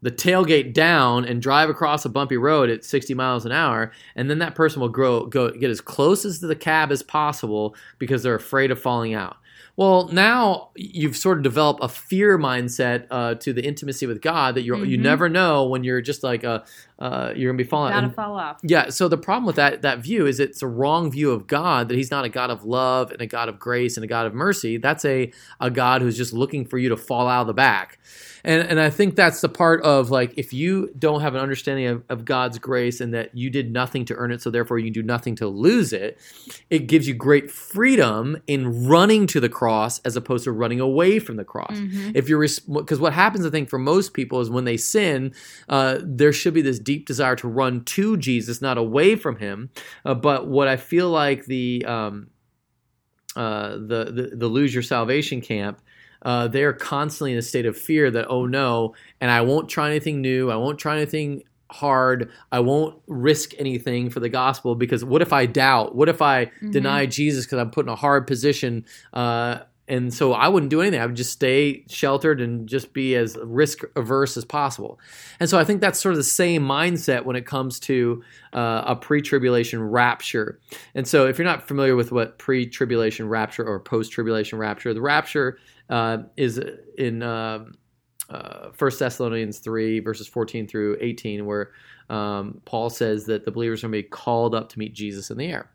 the 0.03 0.11
tailgate 0.11 0.75
down 0.75 1.25
and 1.25 1.41
drive 1.41 1.71
across 1.71 2.05
a 2.05 2.09
bumpy 2.09 2.37
road 2.37 2.69
at 2.69 2.85
60 2.85 3.15
miles 3.15 3.47
an 3.47 3.53
hour, 3.53 3.93
and 4.17 4.29
then 4.29 4.41
that 4.41 4.55
person 4.55 4.81
will 4.81 4.89
grow 4.89 5.25
go 5.25 5.51
get 5.51 5.71
as 5.71 5.81
close 5.81 6.25
as 6.27 6.41
to 6.41 6.47
the 6.49 6.57
cab 6.57 6.93
as 6.93 7.03
possible 7.03 7.75
because 7.99 8.23
they're 8.23 8.35
afraid 8.35 8.71
of 8.71 8.81
falling 8.81 9.15
out. 9.15 9.37
Well, 9.77 10.09
now 10.13 10.71
you've 10.77 11.17
sort 11.17 11.39
of 11.39 11.43
developed 11.43 11.83
a 11.83 11.89
fear 11.89 12.39
mindset 12.39 13.07
uh, 13.11 13.37
to 13.37 13.55
the 13.55 13.65
intimacy 13.65 14.07
with 14.07 14.21
God 14.21 14.55
that 14.57 14.63
you 14.63 14.75
mm-hmm. 14.75 14.85
you 14.85 14.99
never 14.99 15.31
know 15.31 15.65
when 15.65 15.83
you're 15.83 16.03
just 16.03 16.23
like 16.23 16.45
a 16.45 16.65
uh, 16.99 17.33
you're 17.35 17.51
gonna 17.51 17.59
be 17.59 17.69
falling. 17.69 17.93
Gotta 17.93 18.11
fall 18.11 18.39
off. 18.39 18.61
Yeah. 18.63 18.91
So 18.91 19.09
the 19.09 19.17
problem 19.17 19.45
with 19.45 19.57
that 19.57 19.83
that 19.83 20.01
view 20.01 20.27
is 20.27 20.39
it's 20.39 20.63
a 20.63 20.67
wrong 20.67 21.11
view 21.11 21.33
of 21.33 21.47
God. 21.47 21.89
That 21.89 21.97
He's 21.97 22.11
not 22.11 22.25
a 22.25 22.29
God 22.29 22.51
of 22.51 22.65
love 22.65 23.11
and 23.11 23.21
a 23.23 23.27
God 23.27 23.49
of 23.49 23.59
grace 23.59 23.97
and 23.97 24.05
a 24.05 24.07
God 24.07 24.27
of 24.27 24.35
mercy. 24.35 24.77
That's 24.77 25.05
a 25.05 25.33
a 25.59 25.71
God 25.71 26.03
who's 26.03 26.17
just 26.17 26.33
looking 26.35 26.67
for 26.67 26.77
you 26.77 26.91
to 26.91 26.97
fall 26.97 27.27
out 27.27 27.41
of 27.41 27.47
the 27.47 27.55
back. 27.55 27.99
And 28.45 28.63
and 28.69 28.81
I 28.81 28.91
think 28.91 29.17
that's 29.17 29.41
the 29.41 29.49
part 29.49 29.83
of 29.83 30.11
like 30.11 30.35
if 30.37 30.53
you 30.53 30.93
don't 30.99 31.21
have 31.21 31.35
an 31.35 31.41
understanding 31.41 31.87
of, 31.87 32.05
of 32.09 32.25
God's 32.25 32.59
grace 32.59 33.01
and 33.01 33.15
that 33.15 33.37
you 33.37 33.51
did 33.51 33.73
nothing 33.73 34.05
to 34.07 34.15
earn 34.15 34.33
it, 34.33 34.43
so 34.43 34.51
therefore 34.51 34.79
you 34.79 34.85
can 34.85 34.93
do 34.93 35.03
nothing 35.03 35.37
to 35.37 35.49
lose 35.49 35.93
it, 35.93 36.19
it 36.71 36.87
gives 36.87 37.09
you 37.09 37.15
great 37.15 37.51
freedom 37.51 38.41
in 38.47 38.87
running 38.87 39.27
to 39.29 39.41
the 39.41 39.49
cross 39.63 40.01
as 40.01 40.17
opposed 40.17 40.43
to 40.43 40.51
running 40.51 40.81
away 40.81 41.21
from 41.21 41.37
the 41.37 41.45
cross. 41.45 41.79
Mm-hmm. 41.79 42.11
If 42.17 42.29
you're 42.29 42.45
because 42.75 42.99
what 42.99 43.13
happens, 43.13 43.47
I 43.47 43.51
think, 43.51 43.71
for 43.71 43.79
most 43.79 44.13
people 44.13 44.41
is 44.41 44.51
when 44.51 44.65
they 44.65 44.77
sin, 44.77 45.33
uh, 45.69 45.99
there 46.03 46.33
should 46.33 46.53
be 46.53 46.63
this 46.63 46.81
deep 46.81 47.07
desire 47.07 47.37
to 47.37 47.47
run 47.47 47.85
to 47.85 48.17
Jesus, 48.17 48.61
not 48.61 48.77
away 48.77 49.15
from 49.15 49.37
Him. 49.37 49.71
Uh, 50.05 50.15
but 50.15 50.49
what 50.49 50.67
I 50.67 50.77
feel 50.77 51.11
like 51.11 51.45
the 51.45 51.85
um, 51.87 52.31
uh, 53.37 53.75
the, 53.75 54.11
the 54.13 54.31
the 54.35 54.49
lose 54.49 54.75
your 54.75 54.83
salvation 54.83 55.41
camp 55.41 55.81
uh, 56.23 56.49
they're 56.49 56.73
constantly 56.73 57.33
in 57.33 57.39
a 57.39 57.43
state 57.43 57.67
of 57.67 57.77
fear 57.77 58.11
that 58.11 58.27
oh 58.29 58.47
no 58.47 58.95
and 59.21 59.31
i 59.31 59.41
won't 59.41 59.69
try 59.69 59.89
anything 59.89 60.21
new 60.21 60.51
i 60.51 60.57
won't 60.57 60.79
try 60.79 60.97
anything 60.97 61.43
hard 61.73 62.31
i 62.51 62.61
won't 62.61 63.01
risk 63.07 63.53
anything 63.59 64.11
for 64.11 64.21
the 64.21 64.29
gospel 64.29 64.75
because 64.75 65.05
what 65.05 65.23
if 65.23 65.33
i 65.33 65.47
doubt 65.47 65.95
what 65.95 66.09
if 66.09 66.23
i 66.23 66.47
mm-hmm. 66.47 66.71
deny 66.71 67.07
jesus 67.07 67.45
because 67.45 67.59
i'm 67.59 67.71
put 67.71 67.87
in 67.87 67.89
a 67.89 67.97
hard 67.97 68.27
position 68.27 68.85
uh, 69.13 69.59
and 69.89 70.15
so 70.15 70.33
I 70.33 70.49
wouldn't 70.49 70.71
do 70.71 70.81
anything. 70.81 71.01
I 71.01 71.07
would 71.07 71.17
just 71.17 71.33
stay 71.33 71.85
sheltered 71.89 72.41
and 72.41 72.69
just 72.69 72.93
be 72.93 73.17
as 73.17 73.37
risk 73.43 73.81
averse 73.97 74.37
as 74.37 74.45
possible. 74.45 75.01
And 75.41 75.51
so 75.51 75.59
I 75.59 75.65
think 75.65 75.81
that's 75.81 76.01
sort 76.01 76.13
of 76.13 76.17
the 76.17 76.25
same 76.25 76.63
mindset 76.63 77.25
when 77.25 77.35
it 77.37 77.47
comes 77.47 77.81
to 77.81 78.23
uh, 78.53 78.85
a 78.87 78.97
pre 78.97 79.21
tribulation 79.21 79.83
rapture. 79.83 80.61
And 80.95 81.07
so 81.07 81.27
if 81.27 81.37
you're 81.37 81.45
not 81.45 81.67
familiar 81.67 81.97
with 81.97 82.13
what 82.13 82.39
pre 82.39 82.67
tribulation 82.67 83.29
rapture 83.29 83.67
or 83.67 83.81
post 83.81 84.13
tribulation 84.13 84.59
rapture, 84.59 84.95
the 84.95 85.03
rapture 85.03 85.59
uh, 85.91 86.19
is 86.37 86.61
in 86.97 87.23
uh, 88.33 88.71
1 88.79 88.91
Thessalonians 88.99 89.59
3, 89.59 90.01
verses 90.01 90.27
14 90.27 90.67
through 90.67 90.97
18, 91.01 91.45
where 91.47 91.73
um, 92.09 92.61
Paul 92.65 92.91
says 92.91 93.27
that 93.27 93.45
the 93.45 93.51
believers 93.51 93.81
are 93.81 93.89
going 93.89 94.03
to 94.03 94.07
be 94.07 94.09
called 94.09 94.55
up 94.55 94.69
to 94.71 94.79
meet 94.79 94.95
Jesus 94.95 95.31
in 95.31 95.39
the 95.39 95.47
air. 95.47 95.71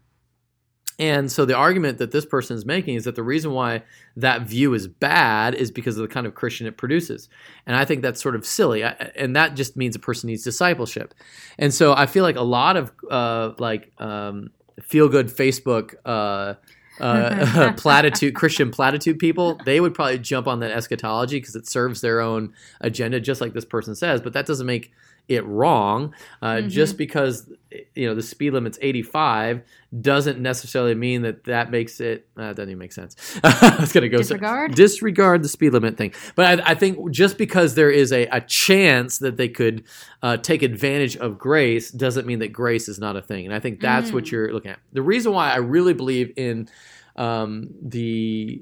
And 0.99 1.31
so 1.31 1.45
the 1.45 1.53
argument 1.53 1.99
that 1.99 2.11
this 2.11 2.25
person 2.25 2.57
is 2.57 2.65
making 2.65 2.95
is 2.95 3.03
that 3.03 3.15
the 3.15 3.23
reason 3.23 3.51
why 3.51 3.83
that 4.15 4.41
view 4.41 4.73
is 4.73 4.87
bad 4.87 5.53
is 5.53 5.69
because 5.69 5.95
of 5.95 6.01
the 6.01 6.11
kind 6.11 6.25
of 6.25 6.33
Christian 6.33 6.65
it 6.65 6.75
produces. 6.75 7.29
And 7.67 7.75
I 7.75 7.85
think 7.85 8.01
that's 8.01 8.21
sort 8.21 8.35
of 8.35 8.45
silly. 8.45 8.81
and 8.81 9.35
that 9.35 9.55
just 9.55 9.77
means 9.77 9.95
a 9.95 9.99
person 9.99 10.27
needs 10.27 10.43
discipleship. 10.43 11.13
And 11.59 11.71
so 11.71 11.93
I 11.93 12.07
feel 12.07 12.23
like 12.23 12.35
a 12.35 12.41
lot 12.41 12.77
of 12.77 12.91
uh, 13.11 13.51
like 13.59 13.91
um, 13.99 14.49
feel 14.81 15.07
good 15.07 15.27
Facebook 15.27 15.93
uh, 16.03 16.55
uh, 16.99 17.73
platitude 17.77 18.35
Christian 18.35 18.71
platitude 18.71 19.19
people, 19.19 19.59
they 19.65 19.79
would 19.79 19.93
probably 19.93 20.19
jump 20.19 20.47
on 20.47 20.59
that 20.61 20.71
eschatology 20.71 21.39
because 21.39 21.55
it 21.55 21.67
serves 21.67 22.01
their 22.01 22.21
own 22.21 22.53
agenda, 22.81 23.19
just 23.19 23.41
like 23.41 23.53
this 23.53 23.65
person 23.65 23.95
says. 23.95 24.21
But 24.21 24.33
that 24.33 24.45
doesn't 24.45 24.65
make 24.65 24.91
it 25.27 25.45
wrong. 25.45 26.13
Uh, 26.41 26.55
mm-hmm. 26.55 26.67
Just 26.69 26.97
because 26.97 27.51
you 27.95 28.07
know 28.07 28.15
the 28.15 28.23
speed 28.23 28.53
limit's 28.53 28.79
85 28.81 29.61
doesn't 29.99 30.39
necessarily 30.39 30.95
mean 30.95 31.23
that 31.23 31.43
that 31.45 31.69
makes 31.71 31.99
it. 31.99 32.27
Uh, 32.37 32.53
doesn't 32.53 32.69
even 32.69 32.79
make 32.79 32.93
sense. 32.93 33.15
I 33.43 33.77
was 33.79 33.91
going 33.91 34.03
to 34.03 34.09
go 34.09 34.17
disregard 34.17 34.71
so, 34.71 34.75
disregard 34.75 35.43
the 35.43 35.49
speed 35.49 35.73
limit 35.73 35.97
thing. 35.97 36.13
But 36.35 36.61
I, 36.61 36.71
I, 36.71 36.75
think 36.75 37.11
just 37.11 37.37
because 37.37 37.75
there 37.75 37.91
is 37.91 38.11
a, 38.11 38.25
a 38.27 38.41
chance 38.41 39.19
that 39.19 39.37
they 39.37 39.49
could 39.49 39.83
uh, 40.21 40.37
take 40.37 40.63
advantage 40.63 41.17
of 41.17 41.37
grace 41.37 41.91
doesn't 41.91 42.25
mean 42.25 42.39
that 42.39 42.53
grace 42.53 42.87
is 42.87 42.99
not 42.99 43.15
a 43.15 43.21
thing. 43.21 43.45
And 43.45 43.53
I 43.53 43.59
think 43.59 43.81
that's 43.81 44.11
mm. 44.11 44.13
what 44.13 44.31
you're 44.31 44.51
looking 44.53 44.71
at. 44.71 44.79
The 44.93 45.01
reason 45.01 45.33
why 45.33 45.51
I 45.51 45.57
really 45.57 45.93
believe 45.93 46.33
in 46.37 46.69
um, 47.15 47.69
the 47.81 48.61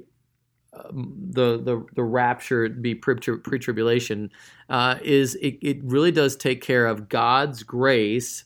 the 0.91 1.58
the 1.58 1.86
the 1.96 2.03
rapture 2.03 2.70
be 2.70 2.96
pre 2.96 3.15
tribulation 3.15 4.32
uh, 4.70 4.96
is 5.03 5.36
it, 5.36 5.58
it 5.62 5.84
really 5.84 6.12
does 6.12 6.36
take 6.36 6.62
care 6.62 6.86
of 6.86 7.10
God's 7.10 7.63
grace 7.63 8.46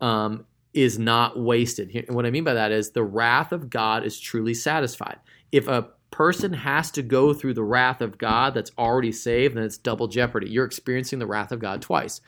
um, 0.00 0.44
is 0.74 0.98
not 0.98 1.38
wasted. 1.38 2.06
what 2.08 2.26
I 2.26 2.30
mean 2.30 2.44
by 2.44 2.54
that 2.54 2.72
is 2.72 2.90
the 2.90 3.04
wrath 3.04 3.52
of 3.52 3.70
God 3.70 4.04
is 4.04 4.20
truly 4.20 4.54
satisfied. 4.54 5.18
If 5.52 5.68
a 5.68 5.88
person 6.10 6.52
has 6.52 6.90
to 6.92 7.02
go 7.02 7.34
through 7.34 7.54
the 7.54 7.62
wrath 7.62 8.00
of 8.00 8.18
God 8.18 8.54
that's 8.54 8.70
already 8.78 9.12
saved, 9.12 9.56
then 9.56 9.64
it's 9.64 9.76
double 9.76 10.08
jeopardy. 10.08 10.48
You're 10.48 10.64
experiencing 10.64 11.18
the 11.18 11.26
wrath 11.26 11.52
of 11.52 11.58
God 11.58 11.82
twice. 11.82 12.20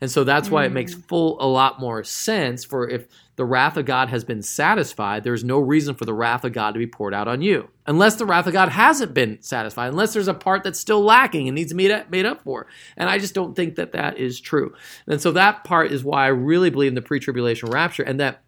And 0.00 0.10
so 0.10 0.24
that's 0.24 0.50
why 0.50 0.64
it 0.64 0.72
makes 0.72 0.94
mm. 0.94 1.04
full 1.06 1.40
a 1.40 1.46
lot 1.46 1.78
more 1.78 2.02
sense 2.02 2.64
for 2.64 2.88
if 2.88 3.06
the 3.36 3.44
wrath 3.44 3.76
of 3.76 3.84
God 3.84 4.08
has 4.08 4.24
been 4.24 4.42
satisfied, 4.42 5.22
there's 5.22 5.44
no 5.44 5.58
reason 5.58 5.94
for 5.94 6.06
the 6.06 6.14
wrath 6.14 6.44
of 6.44 6.54
God 6.54 6.72
to 6.72 6.78
be 6.78 6.86
poured 6.86 7.12
out 7.12 7.28
on 7.28 7.42
you. 7.42 7.68
Unless 7.86 8.16
the 8.16 8.26
wrath 8.26 8.46
of 8.46 8.54
God 8.54 8.70
hasn't 8.70 9.14
been 9.14 9.40
satisfied, 9.42 9.88
unless 9.88 10.14
there's 10.14 10.26
a 10.26 10.34
part 10.34 10.64
that's 10.64 10.80
still 10.80 11.02
lacking 11.02 11.46
and 11.46 11.54
needs 11.54 11.70
to 11.70 11.76
be 11.76 11.94
made 12.08 12.26
up 12.26 12.42
for. 12.42 12.66
And 12.96 13.08
I 13.10 13.18
just 13.18 13.34
don't 13.34 13.54
think 13.54 13.76
that 13.76 13.92
that 13.92 14.18
is 14.18 14.40
true. 14.40 14.74
And 15.06 15.20
so 15.20 15.32
that 15.32 15.64
part 15.64 15.92
is 15.92 16.02
why 16.02 16.24
I 16.24 16.28
really 16.28 16.70
believe 16.70 16.88
in 16.88 16.94
the 16.94 17.02
pre 17.02 17.20
tribulation 17.20 17.70
rapture 17.70 18.02
and 18.02 18.18
that 18.18 18.42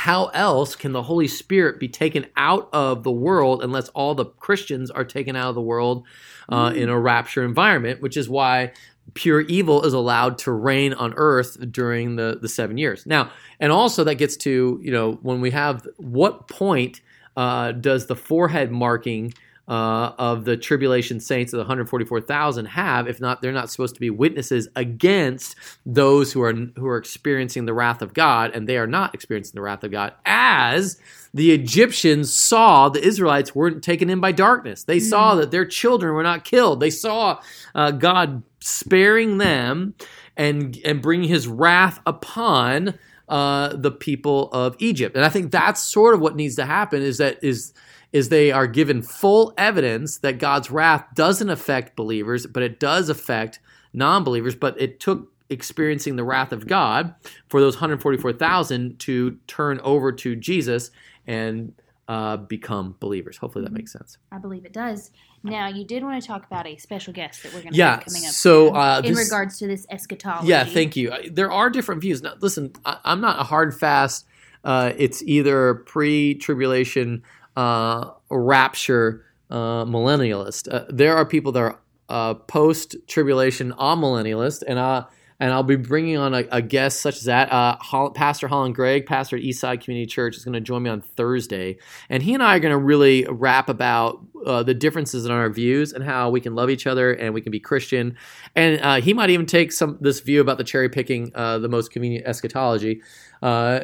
how 0.00 0.26
else 0.28 0.74
can 0.76 0.92
the 0.92 1.02
Holy 1.02 1.28
Spirit 1.28 1.78
be 1.78 1.86
taken 1.86 2.24
out 2.34 2.70
of 2.72 3.02
the 3.02 3.10
world 3.10 3.62
unless 3.62 3.90
all 3.90 4.14
the 4.14 4.24
Christians 4.24 4.90
are 4.90 5.04
taken 5.04 5.36
out 5.36 5.50
of 5.50 5.54
the 5.54 5.60
world 5.60 6.06
uh, 6.48 6.70
mm. 6.70 6.76
in 6.76 6.88
a 6.88 6.98
rapture 6.98 7.44
environment, 7.44 8.00
which 8.00 8.16
is 8.16 8.26
why 8.26 8.72
pure 9.12 9.42
evil 9.42 9.84
is 9.84 9.92
allowed 9.92 10.38
to 10.38 10.52
reign 10.52 10.94
on 10.94 11.12
earth 11.18 11.58
during 11.70 12.16
the, 12.16 12.38
the 12.40 12.48
seven 12.48 12.78
years. 12.78 13.04
Now, 13.04 13.30
and 13.60 13.70
also 13.72 14.02
that 14.04 14.14
gets 14.14 14.38
to, 14.38 14.80
you 14.82 14.90
know, 14.90 15.18
when 15.20 15.42
we 15.42 15.50
have 15.50 15.86
what 15.98 16.48
point 16.48 17.02
uh, 17.36 17.72
does 17.72 18.06
the 18.06 18.16
forehead 18.16 18.70
marking 18.70 19.34
uh, 19.70 20.14
of 20.18 20.44
the 20.44 20.56
tribulation 20.56 21.20
saints 21.20 21.52
of 21.52 21.58
the 21.58 21.62
144,000 21.62 22.66
have 22.66 23.06
if 23.06 23.20
not 23.20 23.40
they're 23.40 23.52
not 23.52 23.70
supposed 23.70 23.94
to 23.94 24.00
be 24.00 24.10
witnesses 24.10 24.68
against 24.74 25.54
those 25.86 26.32
who 26.32 26.42
are 26.42 26.52
who 26.52 26.88
are 26.88 26.96
experiencing 26.96 27.66
the 27.66 27.72
wrath 27.72 28.02
of 28.02 28.12
God 28.12 28.50
and 28.52 28.68
they 28.68 28.76
are 28.76 28.88
not 28.88 29.14
experiencing 29.14 29.52
the 29.54 29.62
wrath 29.62 29.84
of 29.84 29.92
God 29.92 30.12
as 30.26 30.98
the 31.32 31.52
Egyptians 31.52 32.32
saw 32.32 32.88
the 32.88 33.00
Israelites 33.00 33.54
weren't 33.54 33.84
taken 33.84 34.10
in 34.10 34.18
by 34.18 34.32
darkness. 34.32 34.82
They 34.82 34.98
saw 34.98 35.36
that 35.36 35.52
their 35.52 35.64
children 35.64 36.14
were 36.14 36.24
not 36.24 36.44
killed. 36.44 36.80
They 36.80 36.90
saw 36.90 37.40
uh, 37.72 37.92
God 37.92 38.42
sparing 38.58 39.38
them 39.38 39.94
and 40.36 40.76
and 40.84 41.00
bringing 41.00 41.28
his 41.28 41.46
wrath 41.46 42.00
upon 42.06 42.98
uh, 43.30 43.74
the 43.74 43.90
people 43.90 44.50
of 44.52 44.76
Egypt 44.78 45.16
and 45.16 45.24
I 45.24 45.28
think 45.28 45.50
that's 45.50 45.80
sort 45.80 46.14
of 46.14 46.20
what 46.20 46.36
needs 46.36 46.56
to 46.56 46.66
happen 46.66 47.02
is 47.02 47.18
that 47.18 47.42
is 47.42 47.72
is 48.12 48.28
they 48.28 48.50
are 48.50 48.66
given 48.66 49.02
full 49.02 49.54
evidence 49.56 50.18
that 50.18 50.38
God's 50.38 50.70
wrath 50.70 51.06
doesn't 51.14 51.48
affect 51.48 51.96
believers, 51.96 52.46
but 52.46 52.62
it 52.62 52.80
does 52.80 53.08
affect 53.08 53.60
non 53.92 54.24
believers. 54.24 54.54
But 54.54 54.80
it 54.80 55.00
took 55.00 55.32
experiencing 55.48 56.16
the 56.16 56.24
wrath 56.24 56.52
of 56.52 56.66
God 56.66 57.14
for 57.48 57.60
those 57.60 57.74
144,000 57.74 58.98
to 59.00 59.38
turn 59.46 59.80
over 59.80 60.12
to 60.12 60.36
Jesus 60.36 60.90
and 61.26 61.72
uh, 62.08 62.36
become 62.36 62.96
believers. 63.00 63.36
Hopefully 63.36 63.64
that 63.64 63.72
makes 63.72 63.92
sense. 63.92 64.18
I 64.32 64.38
believe 64.38 64.64
it 64.64 64.72
does. 64.72 65.10
Now, 65.42 65.68
you 65.68 65.84
did 65.84 66.02
want 66.02 66.20
to 66.20 66.26
talk 66.26 66.44
about 66.46 66.66
a 66.66 66.76
special 66.76 67.12
guest 67.12 67.42
that 67.42 67.54
we're 67.54 67.60
going 67.62 67.72
to 67.72 67.78
Yeah, 67.78 67.92
have 67.96 68.04
coming 68.04 68.24
up 68.26 68.30
so, 68.32 68.74
uh, 68.74 69.00
in 69.04 69.14
this- 69.14 69.26
regards 69.26 69.58
to 69.58 69.66
this 69.66 69.86
eschatology. 69.90 70.48
Yeah, 70.48 70.64
thank 70.64 70.96
you. 70.96 71.12
There 71.30 71.50
are 71.50 71.70
different 71.70 72.02
views. 72.02 72.22
Now, 72.22 72.34
listen, 72.40 72.72
I, 72.84 72.98
I'm 73.04 73.20
not 73.20 73.40
a 73.40 73.44
hard 73.44 73.74
fast. 73.78 74.26
Uh, 74.64 74.92
it's 74.98 75.22
either 75.22 75.74
pre-tribulation 75.86 77.22
uh, 77.56 78.10
rapture 78.30 79.24
uh, 79.50 79.84
millennialist. 79.84 80.72
Uh, 80.72 80.84
there 80.90 81.16
are 81.16 81.24
people 81.24 81.52
that 81.52 81.60
are 81.60 81.78
uh, 82.08 82.34
post-tribulation 82.34 83.72
amillennialist, 83.72 84.62
and 84.66 84.78
uh, 84.78 85.04
and 85.40 85.52
I'll 85.52 85.62
be 85.62 85.76
bringing 85.76 86.18
on 86.18 86.34
a, 86.34 86.44
a 86.52 86.62
guest 86.62 87.00
such 87.00 87.16
as 87.16 87.24
that. 87.24 87.50
Uh, 87.50 88.10
Pastor 88.10 88.46
Holland 88.46 88.74
Gregg, 88.74 89.06
pastor 89.06 89.36
at 89.36 89.42
Eastside 89.42 89.82
Community 89.82 90.06
Church, 90.06 90.36
is 90.36 90.44
going 90.44 90.52
to 90.52 90.60
join 90.60 90.82
me 90.82 90.90
on 90.90 91.00
Thursday, 91.00 91.78
and 92.10 92.22
he 92.22 92.34
and 92.34 92.42
I 92.42 92.56
are 92.56 92.60
going 92.60 92.72
to 92.72 92.78
really 92.78 93.24
rap 93.28 93.70
about 93.70 94.20
uh, 94.44 94.62
the 94.62 94.74
differences 94.74 95.24
in 95.24 95.32
our 95.32 95.48
views 95.48 95.92
and 95.92 96.04
how 96.04 96.28
we 96.30 96.40
can 96.40 96.54
love 96.54 96.70
each 96.70 96.86
other 96.86 97.12
and 97.12 97.34
we 97.34 97.40
can 97.40 97.50
be 97.50 97.60
Christian. 97.60 98.16
And 98.54 98.80
uh, 98.80 99.00
he 99.00 99.14
might 99.14 99.30
even 99.30 99.46
take 99.46 99.72
some 99.72 99.98
this 100.00 100.20
view 100.20 100.40
about 100.40 100.58
the 100.58 100.64
cherry 100.64 100.88
picking 100.88 101.32
uh, 101.34 101.58
the 101.58 101.68
most 101.68 101.90
convenient 101.90 102.26
eschatology, 102.26 103.00
uh, 103.42 103.80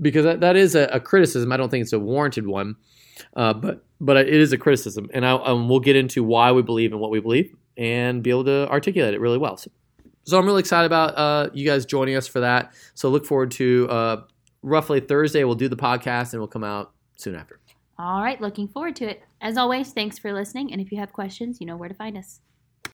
because 0.00 0.24
that, 0.24 0.40
that 0.40 0.56
is 0.56 0.76
a, 0.76 0.84
a 0.92 1.00
criticism. 1.00 1.50
I 1.50 1.56
don't 1.56 1.70
think 1.70 1.82
it's 1.82 1.92
a 1.92 1.98
warranted 1.98 2.46
one, 2.46 2.76
uh, 3.34 3.52
but 3.52 3.84
but 4.00 4.16
it 4.16 4.28
is 4.28 4.52
a 4.52 4.58
criticism, 4.58 5.10
and 5.12 5.26
I, 5.26 5.32
um, 5.32 5.68
we'll 5.68 5.80
get 5.80 5.96
into 5.96 6.22
why 6.22 6.52
we 6.52 6.62
believe 6.62 6.92
and 6.92 7.00
what 7.00 7.10
we 7.10 7.20
believe 7.20 7.54
and 7.76 8.22
be 8.22 8.30
able 8.30 8.44
to 8.44 8.68
articulate 8.68 9.14
it 9.14 9.20
really 9.20 9.38
well. 9.38 9.56
So, 9.56 9.70
so 10.30 10.38
I'm 10.38 10.46
really 10.46 10.60
excited 10.60 10.86
about 10.86 11.16
uh, 11.16 11.50
you 11.52 11.66
guys 11.66 11.84
joining 11.84 12.16
us 12.16 12.26
for 12.26 12.40
that. 12.40 12.72
So 12.94 13.08
look 13.10 13.26
forward 13.26 13.50
to 13.52 13.88
uh, 13.90 14.22
roughly 14.62 15.00
Thursday. 15.00 15.44
We'll 15.44 15.54
do 15.56 15.68
the 15.68 15.76
podcast 15.76 16.32
and 16.32 16.40
we'll 16.40 16.48
come 16.48 16.64
out 16.64 16.92
soon 17.16 17.34
after. 17.34 17.58
All 17.98 18.22
right, 18.22 18.40
looking 18.40 18.66
forward 18.68 18.96
to 18.96 19.10
it. 19.10 19.22
As 19.42 19.58
always, 19.58 19.92
thanks 19.92 20.18
for 20.18 20.32
listening. 20.32 20.72
And 20.72 20.80
if 20.80 20.90
you 20.90 20.98
have 20.98 21.12
questions, 21.12 21.60
you 21.60 21.66
know 21.66 21.76
where 21.76 21.88
to 21.88 21.94
find 21.94 22.16
us. 22.16 22.40